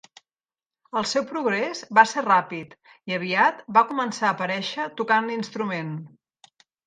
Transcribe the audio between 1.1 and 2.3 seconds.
progrés va ser